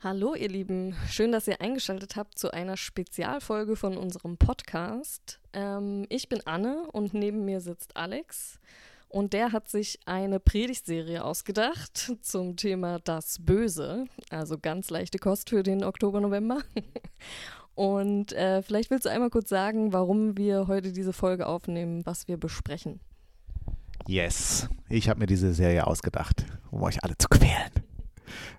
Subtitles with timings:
[0.00, 5.40] Hallo ihr Lieben, schön, dass ihr eingeschaltet habt zu einer Spezialfolge von unserem Podcast.
[5.52, 8.60] Ähm, ich bin Anne und neben mir sitzt Alex
[9.08, 15.50] und der hat sich eine Predigtserie ausgedacht zum Thema das Böse, also ganz leichte Kost
[15.50, 16.62] für den Oktober, November.
[17.74, 22.26] Und äh, vielleicht willst du einmal kurz sagen, warum wir heute diese Folge aufnehmen, was
[22.26, 22.98] wir besprechen.
[24.08, 27.87] Yes, ich habe mir diese Serie ausgedacht, um euch alle zu quälen.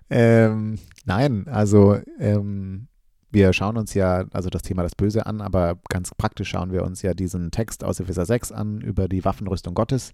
[0.08, 2.88] Ähm, nein, also ähm,
[3.30, 6.84] wir schauen uns ja also das Thema das Böse an, aber ganz praktisch schauen wir
[6.84, 10.12] uns ja diesen Text aus Epheser 6 an über die Waffenrüstung Gottes.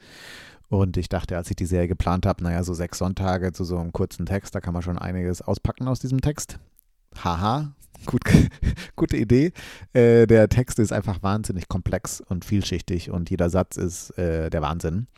[0.68, 3.78] Und ich dachte, als ich die Serie geplant habe, naja, so sechs Sonntage zu so
[3.78, 6.58] einem kurzen Text, da kann man schon einiges auspacken aus diesem Text.
[7.22, 7.72] Haha,
[8.06, 8.22] Gut,
[8.96, 9.52] gute Idee.
[9.92, 14.62] Äh, der Text ist einfach wahnsinnig komplex und vielschichtig und jeder Satz ist äh, der
[14.62, 15.08] Wahnsinn.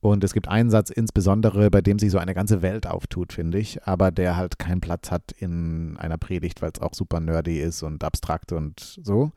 [0.00, 3.58] Und es gibt einen Satz insbesondere, bei dem sich so eine ganze Welt auftut, finde
[3.58, 7.60] ich, aber der halt keinen Platz hat in einer Predigt, weil es auch super nerdy
[7.60, 9.32] ist und abstrakt und so.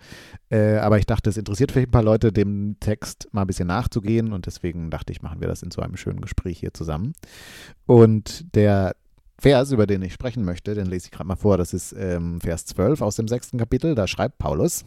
[0.49, 3.67] Äh, aber ich dachte, es interessiert vielleicht ein paar Leute, dem Text mal ein bisschen
[3.67, 7.13] nachzugehen und deswegen dachte ich, machen wir das in so einem schönen Gespräch hier zusammen.
[7.85, 8.95] Und der
[9.44, 11.58] Vers, über den ich sprechen möchte, den lese ich gerade mal vor.
[11.58, 13.94] Das ist ähm, Vers 12 aus dem sechsten Kapitel.
[13.94, 14.85] Da schreibt Paulus,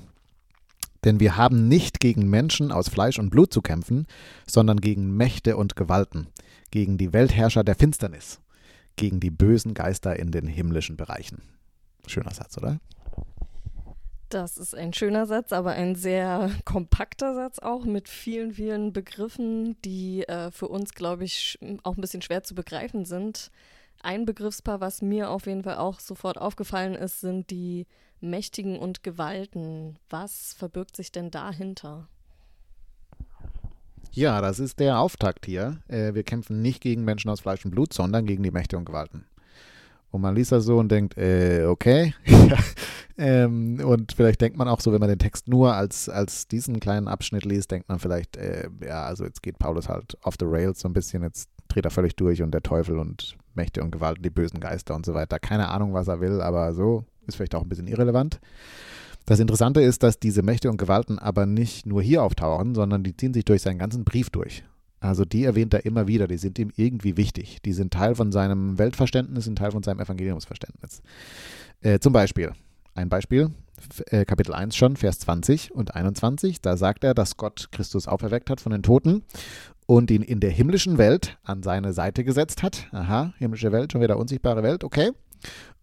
[1.05, 4.07] denn wir haben nicht gegen Menschen aus Fleisch und Blut zu kämpfen,
[4.47, 6.29] sondern gegen Mächte und Gewalten,
[6.71, 8.41] gegen die Weltherrscher der Finsternis,
[8.97, 11.43] gegen die bösen Geister in den himmlischen Bereichen.
[12.07, 12.81] Schöner Satz, oder?
[14.31, 19.77] Das ist ein schöner Satz, aber ein sehr kompakter Satz auch mit vielen, vielen Begriffen,
[19.83, 23.51] die äh, für uns, glaube ich, auch ein bisschen schwer zu begreifen sind.
[24.07, 27.89] Ein Begriffspaar, was mir auf jeden Fall auch sofort aufgefallen ist, sind die
[28.21, 29.99] Mächtigen und Gewalten.
[30.09, 32.07] Was verbirgt sich denn dahinter?
[34.13, 35.81] Ja, das ist der Auftakt hier.
[35.89, 38.85] Äh, wir kämpfen nicht gegen Menschen aus Fleisch und Blut, sondern gegen die Mächte und
[38.85, 39.27] Gewalten.
[40.13, 42.15] Und man liest das so und denkt, äh, okay.
[43.19, 46.79] ähm, und vielleicht denkt man auch so, wenn man den Text nur als, als diesen
[46.79, 50.47] kleinen Abschnitt liest, denkt man vielleicht, äh, ja, also jetzt geht Paulus halt off the
[50.47, 53.91] rails so ein bisschen, jetzt dreht er völlig durch und der Teufel und Mächte und
[53.91, 55.39] Gewalt, die bösen Geister und so weiter.
[55.39, 58.41] Keine Ahnung, was er will, aber so ist vielleicht auch ein bisschen irrelevant.
[59.25, 63.17] Das Interessante ist, dass diese Mächte und Gewalten aber nicht nur hier auftauchen, sondern die
[63.17, 64.63] ziehen sich durch seinen ganzen Brief durch.
[65.01, 67.59] Also die erwähnt er immer wieder, die sind ihm irgendwie wichtig.
[67.65, 71.03] Die sind Teil von seinem Weltverständnis, sind Teil von seinem Evangeliumsverständnis.
[71.81, 72.53] Äh, zum Beispiel,
[72.95, 73.51] ein Beispiel,
[74.07, 78.49] äh, Kapitel 1 schon, Vers 20 und 21, da sagt er, dass Gott Christus auferweckt
[78.49, 79.23] hat von den Toten
[79.87, 82.89] und ihn in der himmlischen Welt an seine Seite gesetzt hat.
[82.93, 85.13] Aha, himmlische Welt, schon wieder unsichtbare Welt, okay.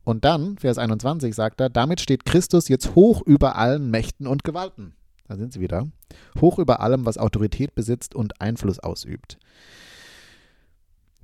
[0.04, 4.44] Und dann, Vers 21, sagt er, damit steht Christus jetzt hoch über allen Mächten und
[4.44, 4.94] Gewalten.
[5.28, 5.88] Da sind sie wieder.
[6.42, 9.38] Hoch über allem, was Autorität besitzt und Einfluss ausübt.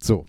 [0.01, 0.25] So.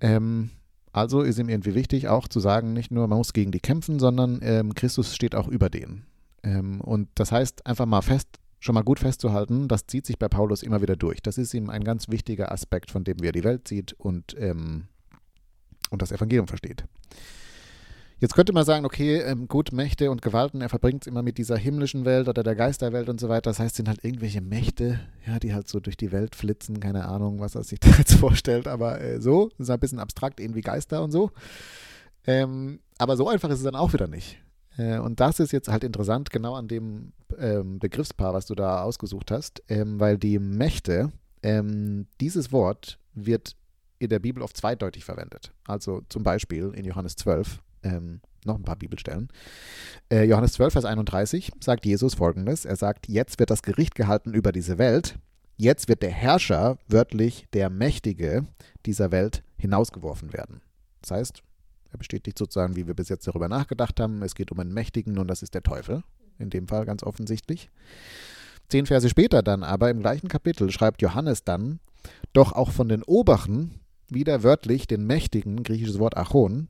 [0.00, 0.50] Ähm,
[0.92, 4.00] also ist ihm irgendwie wichtig, auch zu sagen, nicht nur man muss gegen die kämpfen,
[4.00, 6.04] sondern ähm, Christus steht auch über denen.
[6.42, 8.28] Ähm, und das heißt, einfach mal fest
[8.62, 11.20] schon mal gut festzuhalten, das zieht sich bei Paulus immer wieder durch.
[11.20, 14.84] Das ist ihm ein ganz wichtiger Aspekt, von dem er die Welt sieht und, ähm,
[15.90, 16.84] und das Evangelium versteht.
[18.20, 21.38] Jetzt könnte man sagen, okay, ähm, gut, Mächte und Gewalten, er verbringt es immer mit
[21.38, 23.50] dieser himmlischen Welt oder der Geisterwelt und so weiter.
[23.50, 27.06] Das heißt, sind halt irgendwelche Mächte, ja, die halt so durch die Welt flitzen, keine
[27.06, 30.38] Ahnung, was er sich da jetzt vorstellt, aber äh, so, das ist ein bisschen abstrakt,
[30.38, 31.32] irgendwie Geister und so.
[32.24, 34.38] Ähm, aber so einfach ist es dann auch wieder nicht.
[34.76, 38.82] Äh, und das ist jetzt halt interessant, genau an dem ähm, Begriffspaar, was du da
[38.82, 41.12] ausgesucht hast, ähm, weil die Mächte,
[41.42, 43.56] ähm, dieses Wort wird
[43.98, 45.52] in der Bibel oft zweideutig verwendet.
[45.66, 49.28] Also zum Beispiel in Johannes 12, ähm, noch ein paar Bibelstellen.
[50.10, 54.34] Äh, Johannes 12, Vers 31 sagt Jesus folgendes: Er sagt, jetzt wird das Gericht gehalten
[54.34, 55.18] über diese Welt.
[55.56, 58.46] Jetzt wird der Herrscher, wörtlich der Mächtige
[58.84, 60.60] dieser Welt, hinausgeworfen werden.
[61.02, 61.42] Das heißt,
[61.92, 64.22] er bestätigt sozusagen, wie wir bis jetzt darüber nachgedacht haben.
[64.22, 66.02] Es geht um einen Mächtigen und das ist der Teufel.
[66.38, 67.70] In dem Fall ganz offensichtlich.
[68.68, 71.80] Zehn Verse später dann aber im gleichen Kapitel schreibt Johannes dann,
[72.32, 76.68] doch auch von den Obachen, wieder wörtlich den Mächtigen, griechisches Wort Achon,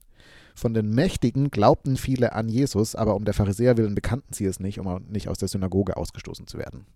[0.54, 4.60] von den Mächtigen glaubten viele an Jesus, aber um der Pharisäer willen bekannten sie es
[4.60, 6.86] nicht, um nicht aus der Synagoge ausgestoßen zu werden.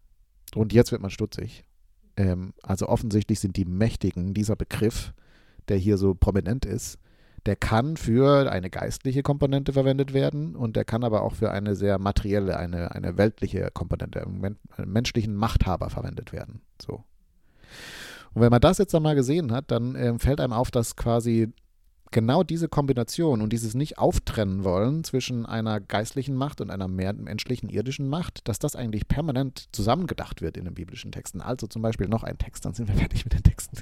[0.55, 1.65] Und jetzt wird man stutzig.
[2.17, 5.13] Ähm, also offensichtlich sind die Mächtigen dieser Begriff,
[5.69, 6.99] der hier so prominent ist,
[7.47, 11.77] der kann für eine geistliche Komponente verwendet werden und der kann aber auch für eine
[11.77, 16.61] sehr materielle, eine, eine weltliche Komponente, einen menschlichen Machthaber verwendet werden.
[16.83, 17.05] So.
[18.35, 21.53] Und wenn man das jetzt einmal gesehen hat, dann äh, fällt einem auf, dass quasi
[22.11, 27.13] genau diese Kombination und dieses nicht auftrennen wollen zwischen einer geistlichen Macht und einer mehr
[27.13, 31.41] menschlichen, irdischen Macht, dass das eigentlich permanent zusammengedacht wird in den biblischen Texten.
[31.41, 33.79] Also zum Beispiel noch ein Text, dann sind wir fertig mit den Texten.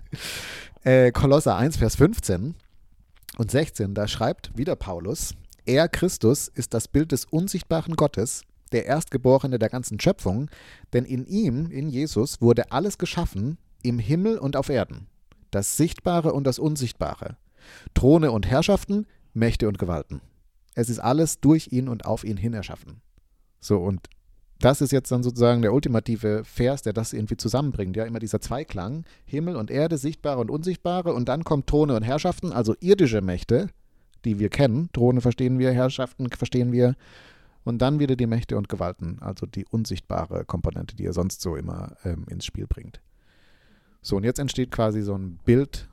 [0.85, 2.55] Äh, Kolosser 1, Vers 15
[3.37, 5.35] und 16, da schreibt wieder Paulus,
[5.65, 8.43] Er, Christus, ist das Bild des unsichtbaren Gottes,
[8.73, 10.51] der Erstgeborene der ganzen Schöpfung,
[10.93, 15.07] denn in ihm, in Jesus, wurde alles geschaffen, im Himmel und auf Erden,
[15.51, 17.37] das Sichtbare und das Unsichtbare,
[17.95, 20.21] Throne und Herrschaften, Mächte und Gewalten.
[20.75, 23.01] Es ist alles durch ihn und auf ihn hin erschaffen.
[23.61, 24.09] So, und
[24.65, 27.97] das ist jetzt dann sozusagen der ultimative Vers, der das irgendwie zusammenbringt.
[27.97, 32.03] Ja, immer dieser Zweiklang, Himmel und Erde, Sichtbare und Unsichtbare, und dann kommt Throne und
[32.03, 33.69] Herrschaften, also irdische Mächte,
[34.25, 34.89] die wir kennen.
[34.95, 36.97] Throne verstehen wir, Herrschaften verstehen wir.
[37.63, 41.57] Und dann wieder die Mächte und Gewalten, also die unsichtbare Komponente, die er sonst so
[41.57, 43.01] immer ähm, ins Spiel bringt.
[44.01, 45.89] So, und jetzt entsteht quasi so ein Bild,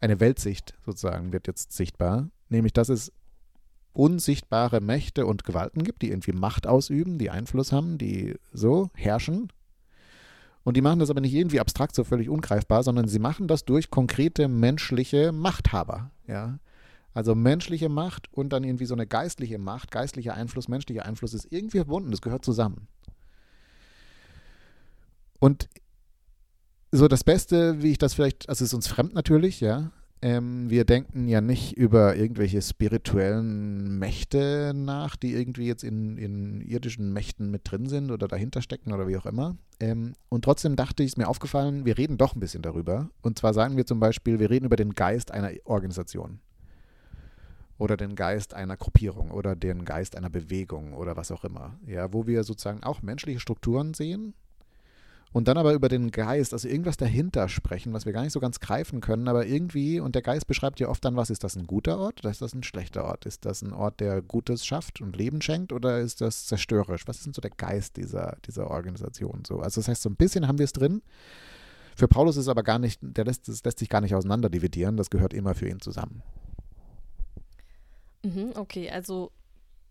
[0.00, 3.12] eine Weltsicht sozusagen wird jetzt sichtbar, nämlich dass es
[3.96, 9.52] unsichtbare Mächte und Gewalten gibt, die irgendwie Macht ausüben, die Einfluss haben, die so herrschen.
[10.64, 13.64] Und die machen das aber nicht irgendwie abstrakt, so völlig ungreifbar, sondern sie machen das
[13.64, 16.10] durch konkrete menschliche Machthaber.
[16.26, 16.58] Ja?
[17.14, 21.46] Also menschliche Macht und dann irgendwie so eine geistliche Macht, geistlicher Einfluss, menschlicher Einfluss ist
[21.50, 22.88] irgendwie verbunden, das gehört zusammen.
[25.38, 25.68] Und
[26.92, 29.92] so das Beste, wie ich das vielleicht, also es ist uns fremd natürlich, ja.
[30.22, 36.62] Ähm, wir denken ja nicht über irgendwelche spirituellen Mächte nach, die irgendwie jetzt in, in
[36.62, 39.56] irdischen Mächten mit drin sind oder dahinter stecken oder wie auch immer.
[39.78, 43.10] Ähm, und trotzdem dachte ich, ist mir aufgefallen, wir reden doch ein bisschen darüber.
[43.20, 46.40] Und zwar sagen wir zum Beispiel, wir reden über den Geist einer Organisation
[47.78, 51.78] oder den Geist einer Gruppierung oder den Geist einer Bewegung oder was auch immer.
[51.86, 54.34] Ja, wo wir sozusagen auch menschliche Strukturen sehen
[55.36, 58.40] und dann aber über den Geist, also irgendwas dahinter sprechen, was wir gar nicht so
[58.40, 61.56] ganz greifen können, aber irgendwie, und der Geist beschreibt ja oft dann, was ist das
[61.56, 63.26] ein guter Ort oder ist das ein schlechter Ort?
[63.26, 67.06] Ist das ein Ort, der Gutes schafft und Leben schenkt oder ist das zerstörerisch?
[67.06, 69.42] Was ist denn so der Geist dieser, dieser Organisation?
[69.46, 71.02] So, also das heißt, so ein bisschen haben wir es drin.
[71.94, 74.96] Für Paulus ist aber gar nicht, der lässt, das lässt sich gar nicht auseinander dividieren,
[74.96, 76.22] das gehört immer für ihn zusammen.
[78.24, 79.32] Mhm, okay, also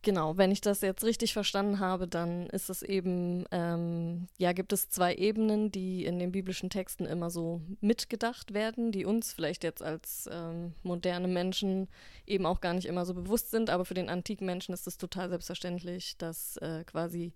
[0.06, 4.72] genau, wenn ich das jetzt richtig verstanden habe, dann ist es eben, ähm, ja, gibt
[4.72, 9.66] es zwei Ebenen, die in den biblischen Texten immer so mitgedacht werden, die uns vielleicht
[9.66, 11.90] jetzt als ähm, moderne Menschen
[12.26, 14.98] eben auch gar nicht immer so bewusst sind, aber für den antiken Menschen ist es
[14.98, 17.34] total selbstverständlich, dass äh, quasi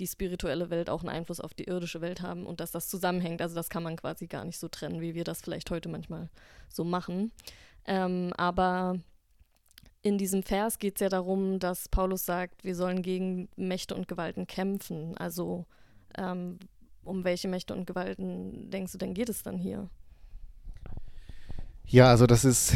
[0.00, 3.40] die spirituelle Welt auch einen Einfluss auf die irdische Welt haben und dass das zusammenhängt.
[3.40, 6.28] Also das kann man quasi gar nicht so trennen, wie wir das vielleicht heute manchmal
[6.68, 7.30] so machen.
[7.86, 8.98] Ähm, aber
[10.06, 14.06] in diesem Vers geht es ja darum, dass Paulus sagt, wir sollen gegen Mächte und
[14.06, 15.16] Gewalten kämpfen.
[15.16, 15.66] Also
[16.16, 16.60] ähm,
[17.02, 19.90] um welche Mächte und Gewalten denkst du denn geht es dann hier?
[21.86, 22.72] Ja, also das ist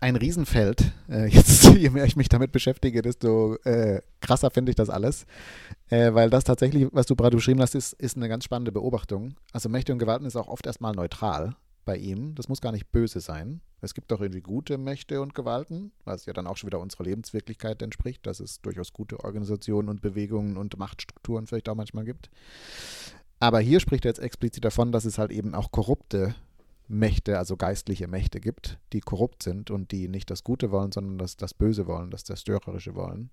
[0.00, 0.92] ein Riesenfeld.
[1.08, 5.26] Äh, jetzt, je mehr ich mich damit beschäftige, desto äh, krasser finde ich das alles.
[5.90, 9.36] Äh, weil das tatsächlich, was du gerade beschrieben hast, ist, ist eine ganz spannende Beobachtung.
[9.52, 11.54] Also Mächte und Gewalten ist auch oft erstmal neutral
[11.88, 12.34] bei ihm.
[12.34, 13.62] Das muss gar nicht böse sein.
[13.80, 17.04] Es gibt auch irgendwie gute Mächte und Gewalten, was ja dann auch schon wieder unserer
[17.04, 22.28] Lebenswirklichkeit entspricht, dass es durchaus gute Organisationen und Bewegungen und Machtstrukturen vielleicht auch manchmal gibt.
[23.40, 26.34] Aber hier spricht er jetzt explizit davon, dass es halt eben auch korrupte
[26.88, 31.16] Mächte, also geistliche Mächte gibt, die korrupt sind und die nicht das Gute wollen, sondern
[31.16, 33.30] das, das Böse wollen, das Zerstörerische wollen.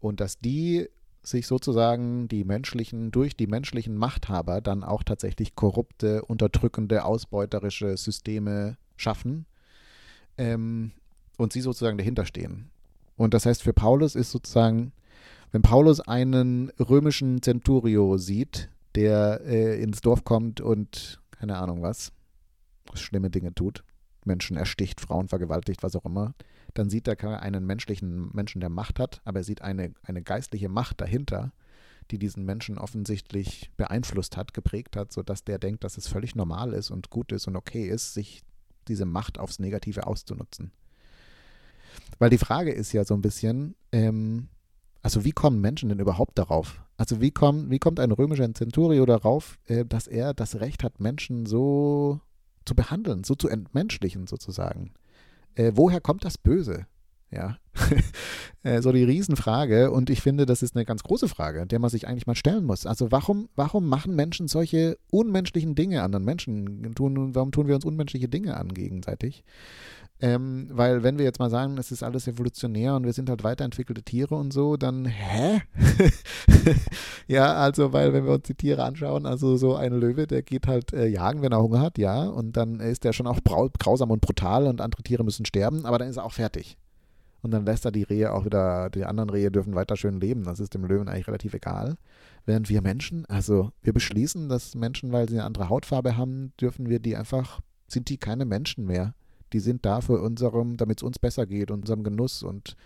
[0.00, 0.88] Und dass die
[1.26, 8.76] sich sozusagen die menschlichen, durch die menschlichen Machthaber dann auch tatsächlich korrupte, unterdrückende, ausbeuterische Systeme
[8.96, 9.46] schaffen
[10.38, 10.92] ähm,
[11.36, 12.70] und sie sozusagen dahinter stehen.
[13.16, 14.92] Und das heißt, für Paulus ist sozusagen,
[15.52, 22.12] wenn Paulus einen römischen Centurio sieht, der äh, ins Dorf kommt und keine Ahnung was,
[22.94, 23.84] schlimme Dinge tut,
[24.24, 26.34] Menschen ersticht, Frauen vergewaltigt, was auch immer,
[26.74, 30.68] dann sieht er einen menschlichen Menschen, der Macht hat, aber er sieht eine, eine geistliche
[30.68, 31.52] Macht dahinter,
[32.10, 36.72] die diesen Menschen offensichtlich beeinflusst hat, geprägt hat, sodass der denkt, dass es völlig normal
[36.72, 38.42] ist und gut ist und okay ist, sich
[38.88, 40.72] diese Macht aufs Negative auszunutzen.
[42.18, 44.48] Weil die Frage ist ja so ein bisschen, ähm,
[45.02, 46.82] also wie kommen Menschen denn überhaupt darauf?
[46.96, 51.00] Also wie, kommen, wie kommt ein römischer Centurio darauf, äh, dass er das Recht hat,
[51.00, 52.20] Menschen so
[52.64, 54.92] zu behandeln, so zu entmenschlichen sozusagen?
[55.56, 56.86] Äh, woher kommt das Böse?
[57.30, 57.58] Ja,
[58.62, 59.90] äh, so die Riesenfrage.
[59.90, 62.64] Und ich finde, das ist eine ganz große Frage, der man sich eigentlich mal stellen
[62.64, 62.86] muss.
[62.86, 66.94] Also warum, warum machen Menschen solche unmenschlichen Dinge anderen Menschen?
[66.94, 69.42] Tun, warum tun wir uns unmenschliche Dinge an gegenseitig?
[70.20, 73.42] Ähm, weil wenn wir jetzt mal sagen, es ist alles evolutionär und wir sind halt
[73.42, 75.60] weiterentwickelte Tiere und so, dann hä?
[77.26, 80.68] ja, also weil wenn wir uns die Tiere anschauen, also so ein Löwe, der geht
[80.68, 84.12] halt äh, jagen, wenn er Hunger hat, ja, und dann ist der schon auch grausam
[84.12, 86.78] und brutal und andere Tiere müssen sterben, aber dann ist er auch fertig.
[87.42, 90.44] Und dann lässt er die Rehe auch wieder, die anderen Rehe dürfen weiter schön leben.
[90.44, 91.96] Das ist dem Löwen eigentlich relativ egal.
[92.46, 96.88] Während wir Menschen, also wir beschließen, dass Menschen, weil sie eine andere Hautfarbe haben, dürfen
[96.88, 99.12] wir die einfach, sind die keine Menschen mehr
[99.52, 102.76] die sind da für unserem, damit es uns besser geht, unserem Genuss und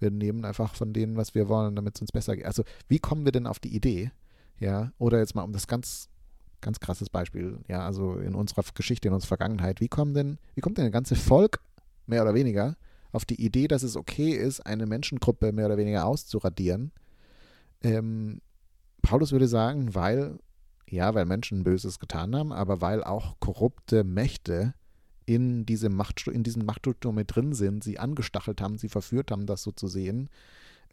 [0.00, 2.46] Wir nehmen einfach von denen, was wir wollen, damit es uns besser geht.
[2.46, 4.12] Also wie kommen wir denn auf die Idee?
[4.60, 6.08] Ja, oder jetzt mal um das ganz,
[6.60, 10.60] ganz krasses Beispiel, ja, also in unserer Geschichte, in unserer Vergangenheit, wie kommen denn, wie
[10.60, 11.60] kommt denn ein ganzes Volk,
[12.06, 12.76] mehr oder weniger,
[13.12, 16.92] auf die Idee, dass es okay ist, eine Menschengruppe mehr oder weniger auszuradieren?
[17.82, 18.40] Ähm,
[19.02, 20.38] Paulus würde sagen, weil,
[20.88, 24.74] ja, weil Menschen Böses getan haben, aber weil auch korrupte Mächte
[25.28, 29.44] in, diese Macht, in diesem Machtstruktur mit drin sind, sie angestachelt haben, sie verführt haben,
[29.44, 30.30] das so zu sehen.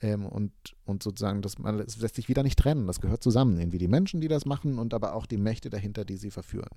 [0.02, 0.52] Ähm, und,
[0.84, 2.86] und sozusagen, das, man, das lässt sich wieder nicht trennen.
[2.86, 3.58] Das gehört zusammen.
[3.58, 6.68] Irgendwie die Menschen, die das machen und aber auch die Mächte dahinter, die sie verführen.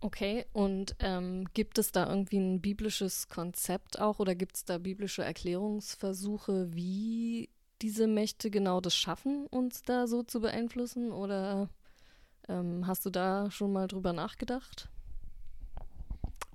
[0.00, 4.76] Okay, und ähm, gibt es da irgendwie ein biblisches Konzept auch oder gibt es da
[4.76, 7.48] biblische Erklärungsversuche, wie
[7.80, 11.10] diese Mächte genau das schaffen, uns da so zu beeinflussen?
[11.10, 11.70] Oder
[12.48, 14.91] ähm, hast du da schon mal drüber nachgedacht?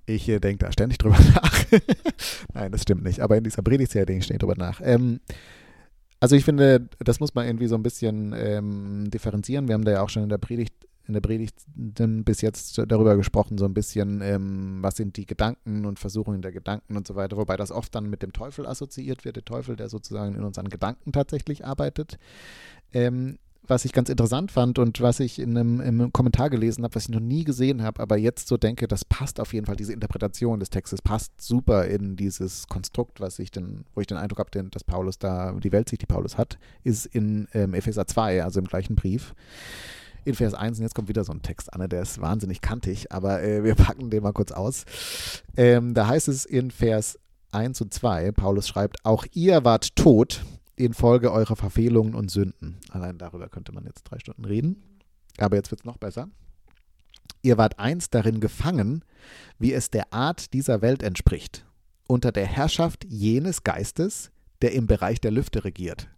[0.08, 1.64] Ich äh, denke da ständig drüber nach.
[2.54, 3.20] Nein, das stimmt nicht.
[3.20, 4.80] Aber in dieser Predigtserie denke ich ständig drüber nach.
[4.82, 5.20] Ähm,
[6.20, 9.68] also ich finde, das muss man irgendwie so ein bisschen ähm, differenzieren.
[9.68, 10.74] Wir haben da ja auch schon in der Predigt
[11.06, 15.86] in der Predigt bis jetzt darüber gesprochen, so ein bisschen, ähm, was sind die Gedanken
[15.86, 19.24] und Versuchungen der Gedanken und so weiter, wobei das oft dann mit dem Teufel assoziiert
[19.24, 22.18] wird, der Teufel, der sozusagen in unseren Gedanken tatsächlich arbeitet.
[22.92, 26.84] Ähm, was ich ganz interessant fand und was ich in einem, in einem Kommentar gelesen
[26.84, 29.66] habe, was ich noch nie gesehen habe, aber jetzt so denke, das passt auf jeden
[29.66, 34.06] Fall, diese Interpretation des Textes passt super in dieses Konstrukt, was ich denn, wo ich
[34.06, 38.06] den Eindruck habe, dass Paulus da, die Weltsicht, die Paulus hat, ist in ähm, Epheser
[38.06, 39.34] 2, also im gleichen Brief.
[40.24, 43.12] In Vers 1, und jetzt kommt wieder so ein Text, Anne, der ist wahnsinnig kantig,
[43.12, 44.84] aber äh, wir packen den mal kurz aus.
[45.56, 47.18] Ähm, da heißt es in Vers
[47.52, 50.42] 1 und 2, Paulus schreibt, auch ihr wart tot
[50.78, 52.78] infolge eurer Verfehlungen und Sünden.
[52.90, 54.82] Allein darüber könnte man jetzt drei Stunden reden.
[55.38, 56.28] Aber jetzt wird es noch besser.
[57.42, 59.04] Ihr wart einst darin gefangen,
[59.58, 61.66] wie es der Art dieser Welt entspricht,
[62.06, 64.30] unter der Herrschaft jenes Geistes,
[64.62, 66.08] der im Bereich der Lüfte regiert.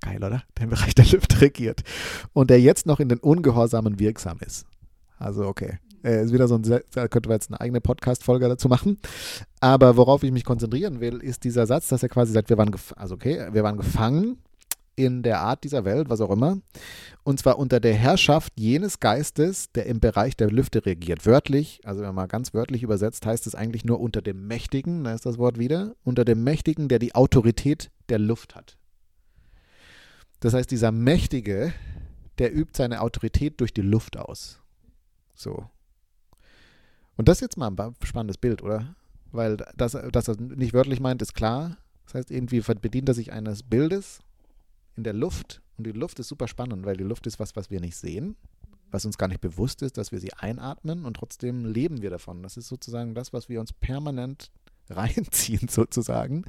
[0.00, 0.44] Geil, oder?
[0.56, 1.82] Der im Bereich der Lüfte regiert.
[2.32, 4.66] Und der jetzt noch in den Ungehorsamen wirksam ist.
[5.18, 5.78] Also, okay.
[6.06, 8.98] Äh, ist wieder so ein, da könnte man jetzt eine eigene Podcast-Folge dazu machen.
[9.58, 12.74] Aber worauf ich mich konzentrieren will, ist dieser Satz, dass er quasi sagt, wir waren,
[12.94, 14.38] also okay, wir waren gefangen
[14.94, 16.58] in der Art dieser Welt, was auch immer,
[17.22, 21.26] und zwar unter der Herrschaft jenes Geistes, der im Bereich der Lüfte regiert.
[21.26, 25.04] Wörtlich, also wenn man mal ganz wörtlich übersetzt, heißt es eigentlich nur unter dem Mächtigen,
[25.04, 28.78] da ist das Wort wieder, unter dem Mächtigen, der die Autorität der Luft hat.
[30.40, 31.74] Das heißt, dieser Mächtige,
[32.38, 34.60] der übt seine Autorität durch die Luft aus.
[35.34, 35.66] So.
[37.16, 38.94] Und das ist jetzt mal ein spannendes Bild, oder?
[39.32, 41.76] Weil das, dass er nicht wörtlich meint, ist klar.
[42.04, 44.20] Das heißt, irgendwie bedient er sich eines Bildes
[44.96, 45.60] in der Luft.
[45.76, 48.36] Und die Luft ist super spannend, weil die Luft ist was, was wir nicht sehen,
[48.90, 52.42] was uns gar nicht bewusst ist, dass wir sie einatmen und trotzdem leben wir davon.
[52.42, 54.50] Das ist sozusagen das, was wir uns permanent
[54.90, 56.44] reinziehen, sozusagen.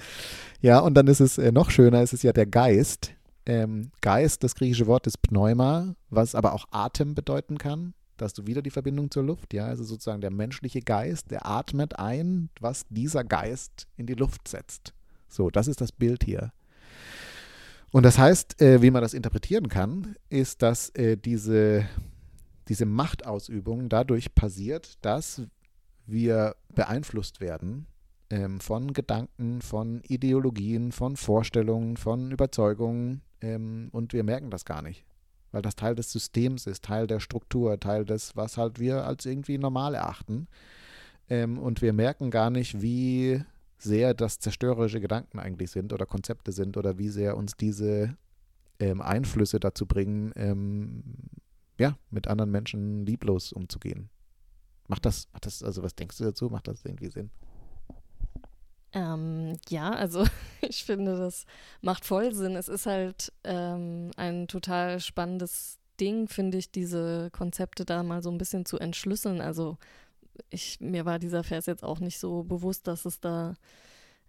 [0.62, 3.14] Ja, und dann ist es äh, noch schöner, es ist ja der Geist.
[3.46, 7.94] Ähm, Geist, das griechische Wort ist Pneuma, was aber auch Atem bedeuten kann.
[8.18, 11.46] Da hast du wieder die Verbindung zur Luft, ja, also sozusagen der menschliche Geist, der
[11.46, 14.94] atmet ein, was dieser Geist in die Luft setzt.
[15.30, 16.52] So, das ist das Bild hier.
[17.92, 21.88] Und das heißt, äh, wie man das interpretieren kann, ist, dass äh, diese,
[22.68, 25.44] diese Machtausübung dadurch passiert, dass
[26.08, 27.86] wir beeinflusst werden
[28.30, 34.82] ähm, von Gedanken, von Ideologien, von Vorstellungen, von Überzeugungen ähm, und wir merken das gar
[34.82, 35.06] nicht
[35.52, 39.26] weil das Teil des Systems ist, Teil der Struktur, Teil des, was halt wir als
[39.26, 40.48] irgendwie normal erachten.
[41.30, 43.42] Ähm, und wir merken gar nicht, wie
[43.78, 48.18] sehr das zerstörerische Gedanken eigentlich sind oder Konzepte sind oder wie sehr uns diese
[48.80, 51.04] ähm, Einflüsse dazu bringen, ähm,
[51.80, 54.10] ja, mit anderen Menschen lieblos umzugehen.
[54.88, 56.50] Macht das, macht das, also was denkst du dazu?
[56.50, 57.30] Macht das irgendwie Sinn?
[58.94, 60.26] Ähm, ja, also
[60.62, 61.46] ich finde, das
[61.82, 62.56] macht voll Sinn.
[62.56, 68.30] Es ist halt ähm, ein total spannendes Ding, finde ich, diese Konzepte da mal so
[68.30, 69.42] ein bisschen zu entschlüsseln.
[69.42, 69.78] Also
[70.50, 73.56] ich, mir war dieser Vers jetzt auch nicht so bewusst, dass es da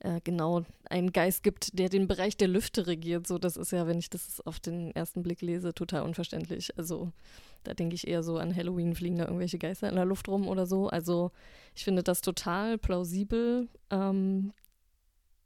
[0.01, 3.27] äh, genau einen Geist gibt, der den Bereich der Lüfte regiert.
[3.27, 6.77] So, das ist ja, wenn ich das auf den ersten Blick lese, total unverständlich.
[6.79, 7.13] Also
[7.65, 10.47] da denke ich eher so an Halloween, fliegen da irgendwelche Geister in der Luft rum
[10.47, 10.89] oder so.
[10.89, 11.33] Also
[11.75, 14.53] ich finde das total plausibel, ähm,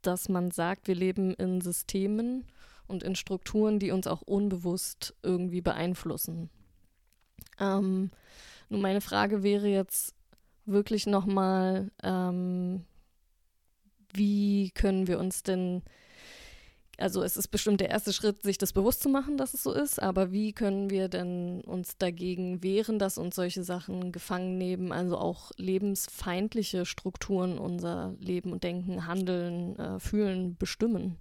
[0.01, 2.45] dass man sagt, wir leben in Systemen
[2.87, 6.49] und in Strukturen, die uns auch unbewusst irgendwie beeinflussen.
[7.59, 8.11] Ähm,
[8.69, 10.13] nun, meine Frage wäre jetzt
[10.65, 12.85] wirklich nochmal, ähm,
[14.13, 15.83] wie können wir uns denn
[16.97, 19.73] also es ist bestimmt der erste Schritt, sich das bewusst zu machen, dass es so
[19.73, 24.91] ist, aber wie können wir denn uns dagegen wehren, dass uns solche Sachen gefangen nehmen,
[24.91, 31.17] also auch lebensfeindliche Strukturen unser Leben und Denken, Handeln, äh, Fühlen bestimmen?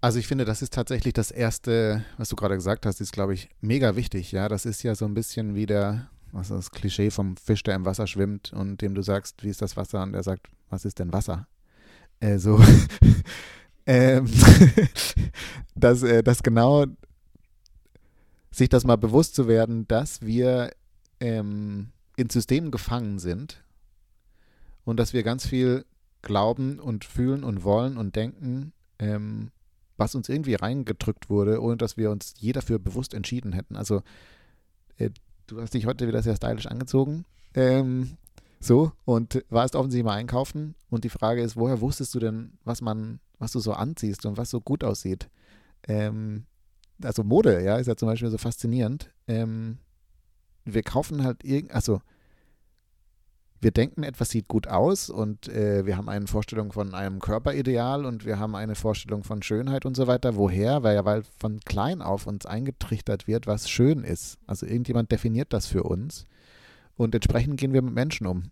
[0.00, 3.34] Also ich finde, das ist tatsächlich das Erste, was du gerade gesagt hast, ist, glaube
[3.34, 4.32] ich, mega wichtig.
[4.32, 6.08] Ja, das ist ja so ein bisschen wie der,
[6.38, 9.62] ist das Klischee vom Fisch, der im Wasser schwimmt und dem du sagst, wie ist
[9.62, 10.02] das Wasser?
[10.02, 11.48] Und der sagt, was ist denn Wasser?
[12.20, 12.62] Äh, so,
[13.86, 14.26] ähm,
[15.74, 16.86] dass, äh, dass genau
[18.50, 20.72] sich das mal bewusst zu werden, dass wir
[21.20, 23.62] ähm, in Systemen gefangen sind
[24.84, 25.84] und dass wir ganz viel
[26.22, 29.50] glauben und fühlen und wollen und denken, ähm,
[29.96, 33.76] was uns irgendwie reingedrückt wurde, ohne dass wir uns je dafür bewusst entschieden hätten.
[33.76, 34.02] Also,
[34.96, 35.10] äh,
[35.50, 37.24] du hast dich heute wieder sehr stylisch angezogen.
[37.54, 38.16] Ähm,
[38.60, 40.74] so, und warst offensichtlich mal einkaufen.
[40.90, 44.36] Und die Frage ist, woher wusstest du denn, was man, was du so anziehst und
[44.36, 45.28] was so gut aussieht?
[45.88, 46.44] Ähm,
[47.02, 49.10] also Mode, ja, ist ja zum Beispiel so faszinierend.
[49.26, 49.78] Ähm,
[50.64, 52.00] wir kaufen halt irgend, also
[53.60, 58.06] wir denken, etwas sieht gut aus und äh, wir haben eine Vorstellung von einem Körperideal
[58.06, 60.36] und wir haben eine Vorstellung von Schönheit und so weiter.
[60.36, 60.82] Woher?
[60.82, 64.38] Weil ja, weil von klein auf uns eingetrichtert wird, was schön ist.
[64.46, 66.26] Also irgendjemand definiert das für uns.
[66.96, 68.44] Und entsprechend gehen wir mit Menschen um.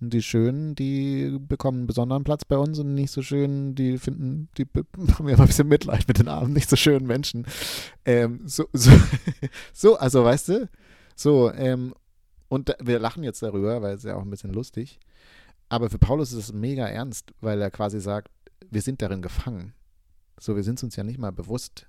[0.00, 3.98] Und die Schönen, die bekommen einen besonderen Platz bei uns und nicht so schön, die
[3.98, 4.66] finden, die
[5.18, 7.46] haben ja ein bisschen Mitleid mit den armen, nicht so schönen Menschen.
[8.04, 8.90] Ähm, so, so,
[9.72, 10.68] so, also weißt du,
[11.14, 11.94] so, ähm,
[12.48, 14.98] und wir lachen jetzt darüber, weil es ja auch ein bisschen lustig.
[15.68, 18.30] Aber für Paulus ist es mega ernst, weil er quasi sagt,
[18.70, 19.74] wir sind darin gefangen.
[20.38, 21.86] So, wir sind uns ja nicht mal bewusst.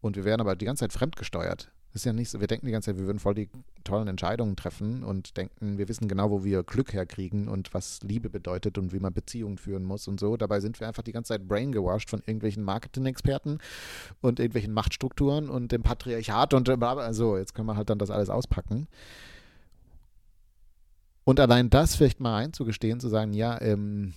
[0.00, 1.72] Und wir werden aber die ganze Zeit fremdgesteuert.
[1.92, 3.48] Das ist ja nicht so, wir denken die ganze Zeit, wir würden voll die
[3.82, 8.28] tollen Entscheidungen treffen und denken, wir wissen genau, wo wir Glück herkriegen und was Liebe
[8.28, 10.36] bedeutet und wie man Beziehungen führen muss und so.
[10.36, 13.58] Dabei sind wir einfach die ganze Zeit braingewashed von irgendwelchen Marketing-Experten
[14.20, 16.68] und irgendwelchen Machtstrukturen und dem Patriarchat und
[17.12, 17.38] so.
[17.38, 18.86] Jetzt können wir halt dann das alles auspacken.
[21.28, 24.14] Und allein das vielleicht mal einzugestehen, zu sagen, ja, ähm,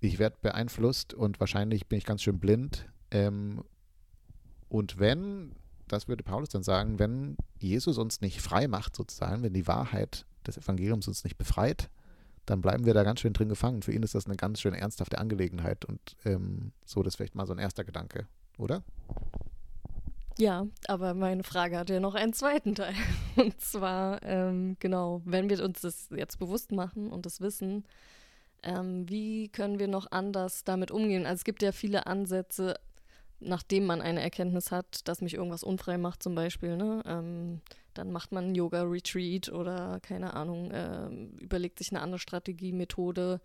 [0.00, 2.88] ich werde beeinflusst und wahrscheinlich bin ich ganz schön blind.
[3.12, 3.62] Ähm,
[4.68, 5.52] und wenn
[5.86, 10.26] das würde Paulus dann sagen, wenn Jesus uns nicht frei macht, sozusagen, wenn die Wahrheit
[10.44, 11.88] des Evangeliums uns nicht befreit,
[12.46, 13.82] dann bleiben wir da ganz schön drin gefangen.
[13.82, 17.36] Für ihn ist das eine ganz schön ernsthafte Angelegenheit und ähm, so, das ist vielleicht
[17.36, 18.26] mal so ein erster Gedanke,
[18.58, 18.82] oder?
[20.42, 22.94] Ja, aber meine Frage hat ja noch einen zweiten Teil.
[23.36, 27.84] Und zwar, ähm, genau, wenn wir uns das jetzt bewusst machen und das wissen,
[28.64, 31.26] ähm, wie können wir noch anders damit umgehen?
[31.26, 32.74] Also es gibt ja viele Ansätze,
[33.38, 37.60] nachdem man eine Erkenntnis hat, dass mich irgendwas unfrei macht, zum Beispiel, ne, ähm,
[37.94, 41.06] dann macht man einen Yoga-Retreat oder keine Ahnung, äh,
[41.40, 43.40] überlegt sich eine andere Strategie, Methode,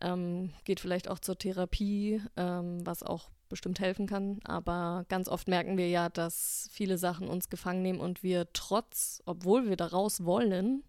[0.00, 4.40] ähm, geht vielleicht auch zur Therapie, ähm, was auch bestimmt helfen kann.
[4.44, 9.22] Aber ganz oft merken wir ja, dass viele Sachen uns gefangen nehmen und wir trotz,
[9.26, 10.82] obwohl wir da raus wollen,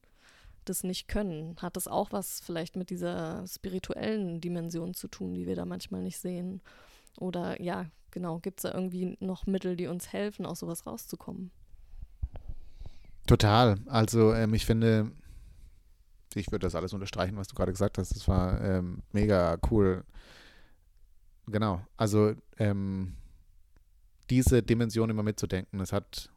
[0.64, 1.56] das nicht können.
[1.62, 6.02] Hat das auch was vielleicht mit dieser spirituellen Dimension zu tun, die wir da manchmal
[6.02, 6.62] nicht sehen?
[7.18, 11.52] Oder ja, genau, gibt es da irgendwie noch Mittel, die uns helfen, aus sowas rauszukommen?
[13.28, 13.78] Total.
[13.88, 15.12] Also ähm, ich finde,
[16.36, 18.16] ich würde das alles unterstreichen, was du gerade gesagt hast.
[18.16, 20.04] Das war ähm, mega cool.
[21.52, 21.86] Genau.
[21.98, 23.16] Also ähm,
[24.30, 25.80] diese Dimension immer mitzudenken.
[25.82, 26.32] Es hat,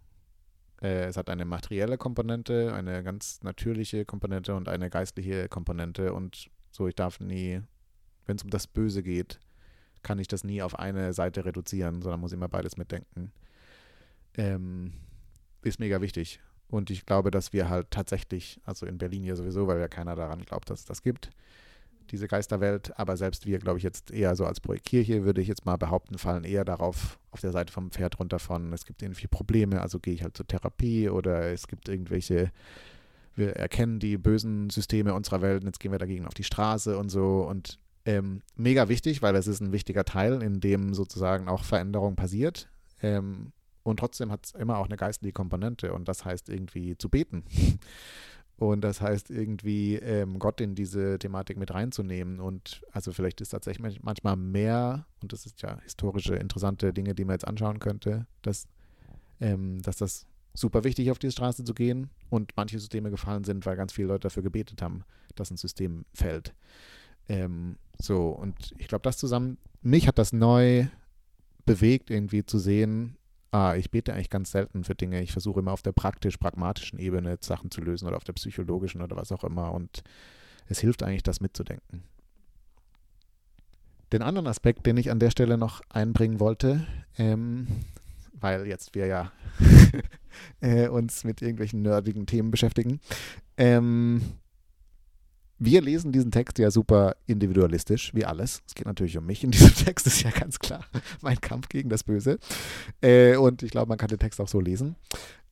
[0.83, 6.13] äh, es hat eine materielle Komponente, eine ganz natürliche Komponente und eine geistliche Komponente.
[6.13, 7.63] Und so, ich darf nie,
[8.27, 9.39] wenn es um das Böse geht,
[10.03, 13.33] kann ich das nie auf eine Seite reduzieren, sondern muss immer beides mitdenken.
[14.37, 14.93] Ähm,
[15.63, 16.41] ist mega wichtig.
[16.69, 20.17] Und ich glaube, dass wir halt tatsächlich, also in Berlin ja sowieso, weil ja keiner
[20.17, 21.31] daran glaubt, dass es das gibt,
[22.11, 25.67] diese Geisterwelt, aber selbst wir, glaube ich, jetzt eher so als Kirche, würde ich jetzt
[25.67, 29.27] mal behaupten, fallen eher darauf, auf der Seite vom Pferd runter von, es gibt irgendwie
[29.27, 32.51] Probleme, also gehe ich halt zur Therapie oder es gibt irgendwelche,
[33.35, 36.97] wir erkennen die bösen Systeme unserer Welt und jetzt gehen wir dagegen auf die Straße
[36.97, 41.49] und so und ähm, mega wichtig, weil es ist ein wichtiger Teil, in dem sozusagen
[41.49, 42.69] auch Veränderung passiert.
[43.03, 47.09] Ähm, und trotzdem hat es immer auch eine geistliche Komponente und das heißt irgendwie zu
[47.09, 47.45] beten.
[48.57, 52.39] Und das heißt irgendwie ähm, Gott in diese Thematik mit reinzunehmen.
[52.41, 57.25] Und also vielleicht ist tatsächlich manchmal mehr, und das ist ja historische, interessante Dinge, die
[57.25, 58.69] man jetzt anschauen könnte, dass,
[59.41, 63.67] ähm, dass das super wichtig auf die Straße zu gehen und manche Systeme gefallen sind,
[63.67, 65.03] weil ganz viele Leute dafür gebetet haben,
[65.35, 66.55] dass ein System fällt.
[67.29, 70.87] Ähm, so, und ich glaube, das zusammen, mich hat das neu
[71.67, 73.17] bewegt, irgendwie zu sehen,
[73.55, 75.23] ah, ich bete eigentlich ganz selten für Dinge.
[75.23, 79.17] Ich versuche immer auf der praktisch-pragmatischen Ebene Sachen zu lösen oder auf der psychologischen oder
[79.17, 79.73] was auch immer.
[79.73, 80.03] Und
[80.67, 82.03] es hilft eigentlich, das mitzudenken.
[84.13, 86.85] Den anderen Aspekt, den ich an der Stelle noch einbringen wollte,
[87.17, 87.69] ähm,
[88.33, 89.33] weil jetzt wir ja
[90.61, 93.01] äh, uns mit irgendwelchen nerdigen Themen beschäftigen.
[93.57, 94.21] Ähm,
[95.59, 98.63] wir lesen diesen Text ja super individualistisch, wie alles.
[98.67, 100.85] Es geht natürlich um mich in diesem Text, ist ja ganz klar
[101.21, 102.39] mein Kampf gegen das Böse.
[103.01, 104.97] Äh, und ich glaube, man kann den Text auch so lesen.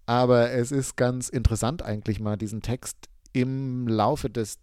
[0.07, 2.97] Aber es ist ganz interessant eigentlich mal diesen Text
[3.33, 4.59] im Laufe des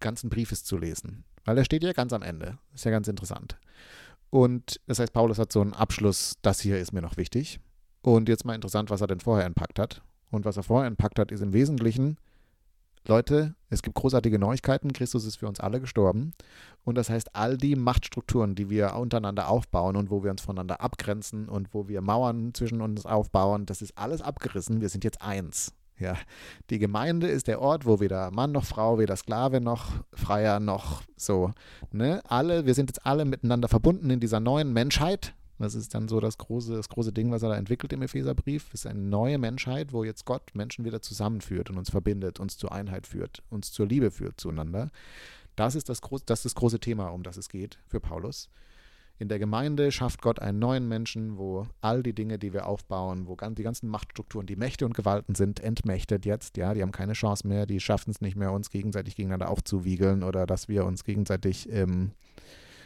[0.00, 1.24] ganzen Briefes zu lesen.
[1.44, 2.58] Weil er steht ja ganz am Ende.
[2.74, 3.56] Ist ja ganz interessant.
[4.30, 7.60] Und das heißt, Paulus hat so einen Abschluss, das hier ist mir noch wichtig.
[8.02, 10.02] Und jetzt mal interessant, was er denn vorher entpackt hat.
[10.30, 12.18] Und was er vorher entpackt hat, ist im Wesentlichen,
[13.08, 14.92] Leute, es gibt großartige Neuigkeiten.
[14.92, 16.32] Christus ist für uns alle gestorben.
[16.84, 20.80] Und das heißt, all die Machtstrukturen, die wir untereinander aufbauen und wo wir uns voneinander
[20.80, 24.80] abgrenzen und wo wir Mauern zwischen uns aufbauen, das ist alles abgerissen.
[24.80, 25.72] Wir sind jetzt eins.
[25.98, 26.14] Ja,
[26.68, 31.02] die Gemeinde ist der Ort, wo weder Mann noch Frau, weder Sklave noch Freier noch
[31.16, 31.52] so,
[31.90, 35.34] ne, alle, wir sind jetzt alle miteinander verbunden in dieser neuen Menschheit.
[35.58, 38.72] Das ist dann so das große, das große Ding, was er da entwickelt im Epheserbrief.
[38.74, 42.72] Ist eine neue Menschheit, wo jetzt Gott Menschen wieder zusammenführt und uns verbindet, uns zur
[42.72, 44.90] Einheit führt, uns zur Liebe führt zueinander.
[45.56, 48.50] Das ist das, das, ist das große Thema, um das es geht für Paulus.
[49.18, 53.26] In der Gemeinde schafft Gott einen neuen Menschen, wo all die Dinge, die wir aufbauen,
[53.26, 56.58] wo die ganzen Machtstrukturen, die Mächte und Gewalten sind, entmächtet jetzt.
[56.58, 60.22] Ja, die haben keine Chance mehr, die schaffen es nicht mehr, uns gegenseitig gegeneinander aufzuwiegeln
[60.22, 62.10] oder dass wir uns gegenseitig ähm,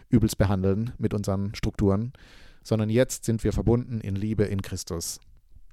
[0.09, 2.13] übelst behandeln mit unseren Strukturen,
[2.63, 5.21] sondern jetzt sind wir verbunden in Liebe in Christus.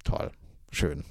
[0.04, 0.32] Toll,
[0.72, 1.04] schön.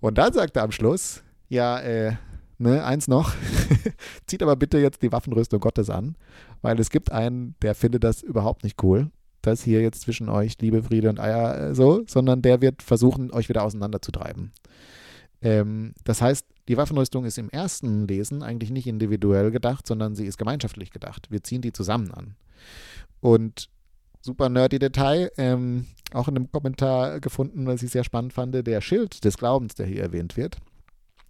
[0.00, 2.16] Und dann sagt er am Schluss, ja, äh,
[2.58, 3.34] Ne, eins noch.
[4.26, 6.16] Zieht aber bitte jetzt die Waffenrüstung Gottes an,
[6.62, 9.10] weil es gibt einen, der findet das überhaupt nicht cool,
[9.42, 13.30] dass hier jetzt zwischen euch Liebe, Friede und Eier äh, so, sondern der wird versuchen,
[13.30, 14.52] euch wieder auseinanderzutreiben.
[15.42, 20.24] Ähm, das heißt, die Waffenrüstung ist im ersten Lesen eigentlich nicht individuell gedacht, sondern sie
[20.24, 21.30] ist gemeinschaftlich gedacht.
[21.30, 22.36] Wir ziehen die zusammen an.
[23.20, 23.68] Und
[24.20, 28.80] super nerdy Detail, ähm, auch in einem Kommentar gefunden, was ich sehr spannend fand, der
[28.80, 30.58] Schild des Glaubens, der hier erwähnt wird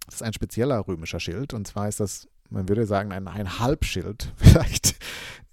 [0.07, 1.53] das ist ein spezieller römischer Schild.
[1.53, 4.95] Und zwar ist das, man würde sagen, ein, ein Halbschild vielleicht.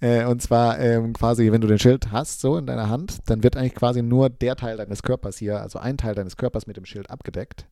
[0.01, 3.43] Äh, und zwar ähm, quasi, wenn du den Schild hast, so in deiner Hand, dann
[3.43, 6.77] wird eigentlich quasi nur der Teil deines Körpers hier, also ein Teil deines Körpers mit
[6.77, 7.67] dem Schild abgedeckt.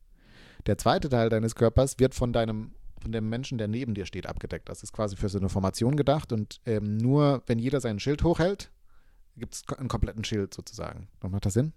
[0.65, 2.71] Der zweite Teil deines Körpers wird von deinem
[3.01, 4.69] von dem Menschen, der neben dir steht, abgedeckt.
[4.69, 8.23] Das ist quasi für so eine Formation gedacht und ähm, nur wenn jeder sein Schild
[8.23, 8.71] hochhält,
[9.37, 11.07] gibt es einen kompletten Schild sozusagen.
[11.21, 11.73] Macht das Sinn?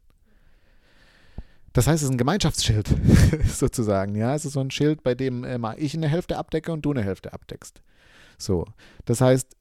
[1.73, 2.89] Das heißt, es ist ein Gemeinschaftsschild
[3.47, 4.15] sozusagen.
[4.15, 6.93] Ja, es ist so ein Schild, bei dem äh, ich eine Hälfte abdecke und du
[6.93, 7.83] eine Hälfte abdeckst.
[8.39, 8.65] So,
[9.05, 9.55] das heißt,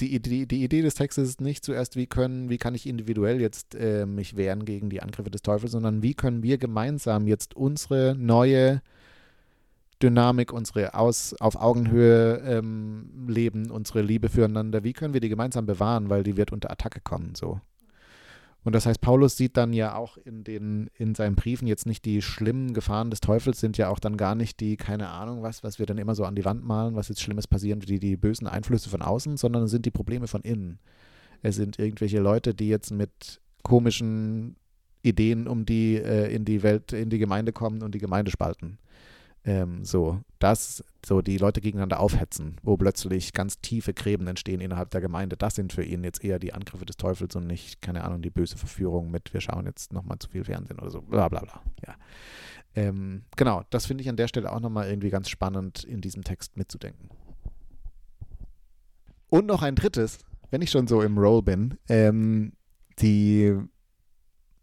[0.00, 3.40] die, die, die Idee des Textes ist nicht zuerst, wie können, wie kann ich individuell
[3.40, 7.54] jetzt äh, mich wehren gegen die Angriffe des Teufels, sondern wie können wir gemeinsam jetzt
[7.54, 8.82] unsere neue
[10.04, 15.64] Dynamik, unsere Aus, auf Augenhöhe ähm, leben, unsere Liebe füreinander, wie können wir die gemeinsam
[15.64, 17.34] bewahren, weil die wird unter Attacke kommen.
[17.34, 17.58] So.
[18.64, 22.04] Und das heißt, Paulus sieht dann ja auch in, den, in seinen Briefen jetzt nicht
[22.04, 25.64] die schlimmen Gefahren des Teufels, sind ja auch dann gar nicht die, keine Ahnung was,
[25.64, 28.18] was wir dann immer so an die Wand malen, was jetzt Schlimmes passieren, die, die
[28.18, 30.80] bösen Einflüsse von außen, sondern es sind die Probleme von innen.
[31.40, 34.56] Es sind irgendwelche Leute, die jetzt mit komischen
[35.02, 38.78] Ideen um die, äh, in die Welt, in die Gemeinde kommen und die Gemeinde spalten
[39.44, 44.90] ähm, so, dass so die Leute gegeneinander aufhetzen, wo plötzlich ganz tiefe Gräben entstehen innerhalb
[44.90, 45.36] der Gemeinde.
[45.36, 48.30] Das sind für ihn jetzt eher die Angriffe des Teufels und nicht, keine Ahnung, die
[48.30, 51.60] böse Verführung mit, wir schauen jetzt nochmal zu viel Fernsehen oder so, bla bla bla.
[51.86, 51.94] Ja.
[52.74, 56.24] Ähm, genau, das finde ich an der Stelle auch nochmal irgendwie ganz spannend in diesem
[56.24, 57.10] Text mitzudenken.
[59.28, 60.18] Und noch ein drittes,
[60.50, 62.52] wenn ich schon so im Roll bin, ähm,
[63.00, 63.54] die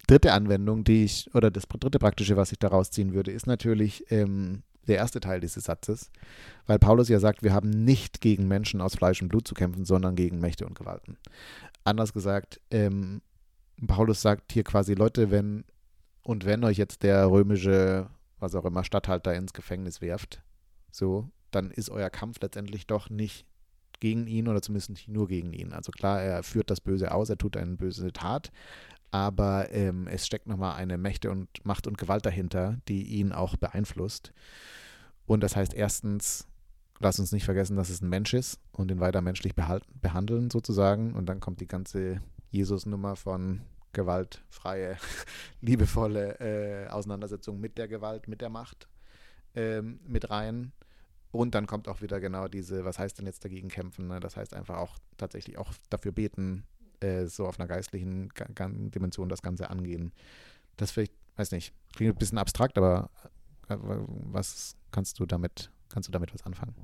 [0.07, 4.09] dritte Anwendung, die ich, oder das dritte praktische, was ich daraus ziehen würde, ist natürlich
[4.11, 6.11] ähm, der erste Teil dieses Satzes,
[6.65, 9.85] weil Paulus ja sagt, wir haben nicht gegen Menschen aus Fleisch und Blut zu kämpfen,
[9.85, 11.17] sondern gegen Mächte und Gewalten.
[11.83, 13.21] Anders gesagt, ähm,
[13.87, 15.63] Paulus sagt hier quasi, Leute, wenn
[16.23, 20.43] und wenn euch jetzt der römische, was auch immer, Statthalter ins Gefängnis werft,
[20.91, 23.45] so, dann ist euer Kampf letztendlich doch nicht
[24.01, 25.71] gegen ihn oder zumindest nicht nur gegen ihn.
[25.71, 28.51] Also klar, er führt das Böse aus, er tut eine böse Tat,
[29.11, 33.55] aber ähm, es steckt nochmal eine Mächte und Macht und Gewalt dahinter, die ihn auch
[33.55, 34.33] beeinflusst.
[35.25, 36.47] Und das heißt erstens,
[36.99, 40.49] lass uns nicht vergessen, dass es ein Mensch ist und ihn weiter menschlich behalten, behandeln
[40.49, 41.13] sozusagen.
[41.13, 43.61] Und dann kommt die ganze Jesus-Nummer von
[43.93, 44.97] gewaltfreie,
[45.61, 48.87] liebevolle äh, Auseinandersetzung mit der Gewalt, mit der Macht
[49.55, 50.71] ähm, mit rein.
[51.31, 54.07] Und dann kommt auch wieder genau diese, was heißt denn jetzt dagegen kämpfen?
[54.07, 54.19] Ne?
[54.19, 56.65] Das heißt einfach auch tatsächlich auch dafür beten,
[56.99, 58.31] äh, so auf einer geistlichen
[58.91, 60.11] Dimension das Ganze angehen.
[60.77, 63.09] Das vielleicht, weiß nicht, klingt ein bisschen abstrakt, aber
[63.69, 66.75] äh, was kannst du damit, kannst du damit was anfangen?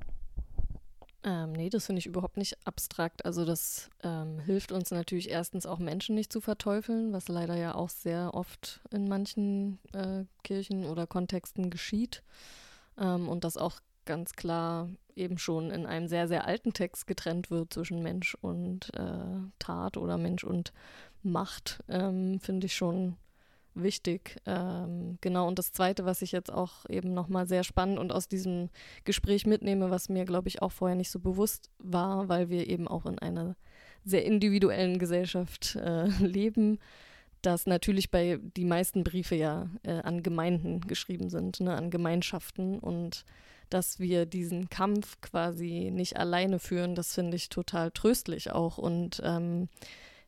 [1.23, 3.25] Ähm, nee, das finde ich überhaupt nicht abstrakt.
[3.25, 7.75] Also das ähm, hilft uns natürlich erstens auch Menschen nicht zu verteufeln, was leider ja
[7.75, 12.23] auch sehr oft in manchen äh, Kirchen oder Kontexten geschieht.
[12.97, 17.51] Ähm, und das auch ganz klar eben schon in einem sehr, sehr alten Text getrennt
[17.51, 20.73] wird zwischen Mensch und äh, Tat oder Mensch und
[21.23, 23.17] Macht, ähm, finde ich schon
[23.75, 24.37] wichtig.
[24.45, 28.27] Ähm, genau, und das Zweite, was ich jetzt auch eben nochmal sehr spannend und aus
[28.27, 28.69] diesem
[29.03, 32.87] Gespräch mitnehme, was mir, glaube ich, auch vorher nicht so bewusst war, weil wir eben
[32.87, 33.55] auch in einer
[34.03, 36.79] sehr individuellen Gesellschaft äh, leben,
[37.41, 42.79] dass natürlich bei die meisten Briefe ja äh, an Gemeinden geschrieben sind, ne, an Gemeinschaften
[42.79, 43.25] und
[43.69, 49.21] dass wir diesen Kampf quasi nicht alleine führen, das finde ich total tröstlich auch und
[49.23, 49.69] ähm,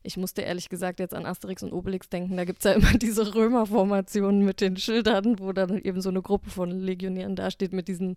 [0.01, 2.37] ich musste ehrlich gesagt jetzt an Asterix und Obelix denken.
[2.37, 6.21] Da gibt es ja immer diese Römerformationen mit den Schildern, wo dann eben so eine
[6.21, 8.15] Gruppe von Legionären dasteht mit diesen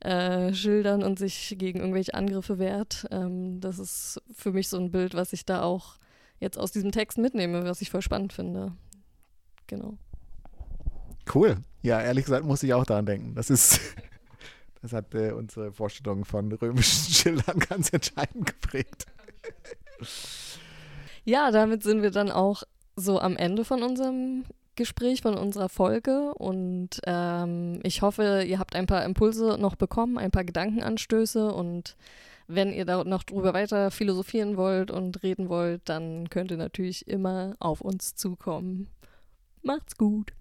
[0.00, 3.06] äh, Schildern und sich gegen irgendwelche Angriffe wehrt.
[3.10, 5.96] Ähm, das ist für mich so ein Bild, was ich da auch
[6.40, 8.72] jetzt aus diesem Text mitnehme, was ich voll spannend finde.
[9.66, 9.96] Genau.
[11.32, 11.56] Cool.
[11.82, 13.34] Ja, ehrlich gesagt muss ich auch daran denken.
[13.34, 13.80] Das ist,
[14.84, 19.06] das hat äh, unsere Vorstellung von römischen Schildern ganz entscheidend geprägt.
[21.24, 24.44] Ja, damit sind wir dann auch so am Ende von unserem
[24.76, 26.34] Gespräch, von unserer Folge.
[26.34, 31.50] Und ähm, ich hoffe, ihr habt ein paar Impulse noch bekommen, ein paar Gedankenanstöße.
[31.50, 31.96] Und
[32.46, 37.08] wenn ihr da noch drüber weiter philosophieren wollt und reden wollt, dann könnt ihr natürlich
[37.08, 38.88] immer auf uns zukommen.
[39.62, 40.34] Macht's gut.